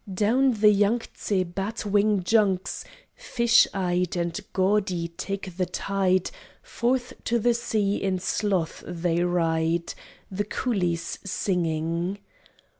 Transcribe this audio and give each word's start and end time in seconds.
Down 0.11 0.53
the 0.53 0.71
Yang 0.71 1.01
tse 1.13 1.43
bat 1.43 1.85
wing 1.85 2.23
junks 2.23 2.83
Fish 3.13 3.67
eyed 3.71 4.15
and 4.15 4.39
gaudy 4.51 5.09
take 5.09 5.55
the 5.57 5.67
tide, 5.67 6.31
Forth 6.63 7.13
to 7.25 7.37
the 7.37 7.53
sea 7.53 7.97
in 7.97 8.17
sloth 8.17 8.83
they 8.87 9.23
ride, 9.23 9.93
The 10.31 10.45
coolies 10.45 11.19
singing. 11.23 12.17